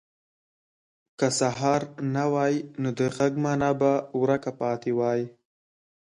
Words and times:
که 1.19 1.27
سهار 1.39 1.81
نه 2.15 2.25
وای، 2.33 2.55
نو 2.81 2.89
د 2.97 2.99
غږ 3.15 3.33
مانا 3.43 3.71
به 3.79 3.91
ورکه 4.21 4.51
پاتې 4.61 4.91
وای. 4.99 5.21